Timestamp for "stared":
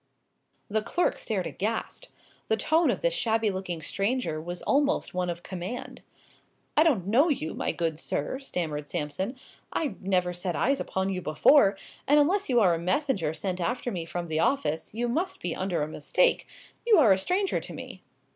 1.19-1.45